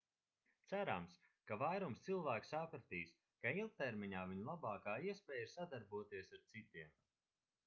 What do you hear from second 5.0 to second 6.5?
iespēja ir sadarboties ar